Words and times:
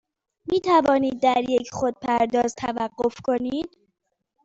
می 0.45 0.59
توانید 0.61 1.19
در 1.21 1.49
یک 1.49 1.69
خودپرداز 1.71 2.55
توقف 2.55 3.21
کنید؟ 3.23 3.77